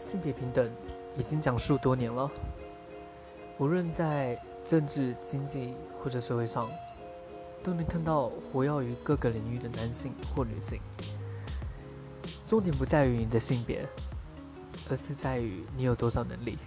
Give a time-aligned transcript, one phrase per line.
[0.00, 0.68] 性别平等
[1.16, 2.28] 已经讲述多年了
[3.58, 6.70] 无论在政治经济或者社会上
[7.62, 10.80] 都能看到活跃于各个领域的男性或女性。
[12.46, 13.86] 重点不在于你的性别
[14.88, 16.58] 而是在于你有多少能力。